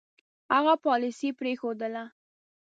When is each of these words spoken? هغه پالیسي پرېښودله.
هغه 0.53 0.73
پالیسي 0.85 1.29
پرېښودله. 1.39 2.03